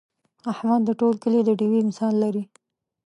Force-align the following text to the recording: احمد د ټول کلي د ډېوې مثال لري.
احمد 0.51 0.81
د 0.85 0.89
ټول 0.99 1.13
کلي 1.23 1.41
د 1.45 1.49
ډېوې 1.59 1.81
مثال 1.89 2.13
لري. 2.23 2.43